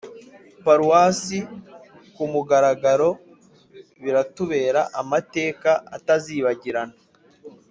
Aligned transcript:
paruwasi 0.65 1.39
ku 2.15 2.23
mugaragaro, 2.33 3.09
biratubera 4.03 4.81
amateka 5.01 5.71
atazibagirana, 5.95 6.95